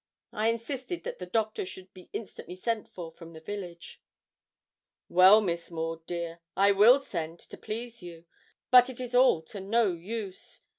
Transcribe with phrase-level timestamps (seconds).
[0.33, 4.01] I insisted that the doctor should be instantly sent for from the village.
[5.09, 8.25] 'Well, Miss Maud, dear, I will send to please you,
[8.71, 10.61] but it is all to no use.